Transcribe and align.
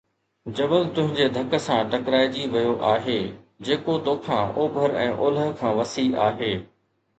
جبل 0.59 0.85
تنهنجي 0.95 1.27
ڌڪ 1.35 1.53
سان 1.65 1.91
ٽڪرائجي 1.91 2.47
ويو 2.55 2.73
آهي، 2.93 3.19
جيڪو 3.69 3.99
توکان 4.09 4.43
اوڀر 4.59 4.99
۽ 5.05 5.15
اولهه 5.21 5.47
کان 5.63 5.81
وسيع 5.85 6.11
آهي 6.29 6.53